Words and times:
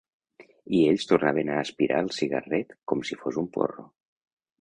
I 0.77 0.77
ells 0.93 1.03
tornaven 1.11 1.51
a 1.51 1.57
aspirar 1.63 1.99
el 2.05 2.09
cigarret 2.21 2.73
com 2.93 3.05
si 3.11 3.19
fos 3.21 3.39
un 3.43 3.51
porro. 3.59 3.87